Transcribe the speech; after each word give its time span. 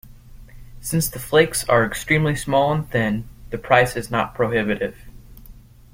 Since 0.79 1.09
the 1.09 1.19
flakes 1.19 1.63
are 1.69 1.85
extremely 1.85 2.35
small 2.35 2.73
and 2.73 2.89
thin, 2.89 3.29
the 3.51 3.59
price 3.59 3.95
is 3.95 4.09
not 4.09 4.33
prohibitive. 4.33 4.97